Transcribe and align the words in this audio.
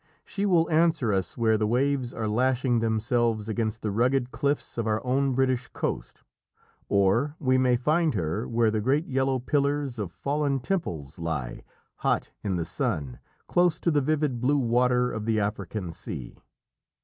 She 0.25 0.47
will 0.47 0.67
answer 0.71 1.13
us 1.13 1.37
where 1.37 1.59
the 1.59 1.67
waves 1.67 2.11
are 2.11 2.27
lashing 2.27 2.79
themselves 2.79 3.47
against 3.47 3.83
the 3.83 3.91
rugged 3.91 4.31
cliffs 4.31 4.79
of 4.79 4.87
our 4.87 4.99
own 5.05 5.35
British 5.35 5.67
coast, 5.73 6.23
or 6.89 7.35
we 7.37 7.59
may 7.59 7.75
find 7.75 8.15
her 8.15 8.47
where 8.47 8.71
the 8.71 8.81
great 8.81 9.05
yellow 9.05 9.37
pillars 9.37 9.99
of 9.99 10.11
fallen 10.11 10.59
temples 10.59 11.19
lie 11.19 11.63
hot 11.97 12.31
in 12.43 12.55
the 12.55 12.65
sun 12.65 13.19
close 13.47 13.79
to 13.79 13.91
the 13.91 14.01
vivid 14.01 14.41
blue 14.41 14.57
water 14.57 15.11
of 15.11 15.25
the 15.25 15.39
African 15.39 15.91
sea. 15.91 16.35